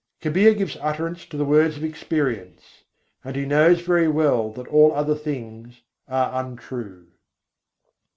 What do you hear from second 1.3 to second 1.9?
the words of